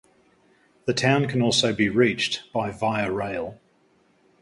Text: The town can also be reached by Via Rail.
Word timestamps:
The 0.85 0.95
town 0.95 1.27
can 1.27 1.43
also 1.43 1.75
be 1.75 1.87
reached 1.87 2.51
by 2.51 2.71
Via 2.71 3.11
Rail. 3.11 3.59